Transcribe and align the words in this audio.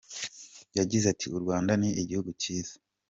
Yagize 0.77 1.05
ati 1.13 1.25
“U 1.35 1.39
Rwanda 1.43 1.71
ni 1.81 1.89
igihugu 2.01 2.29
cyiza. 2.41 2.73